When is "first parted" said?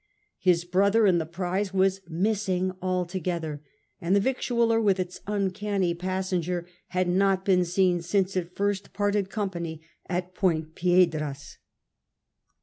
8.55-9.29